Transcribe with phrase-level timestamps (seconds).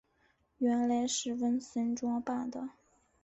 [0.57, 2.69] 原来是文森装扮的。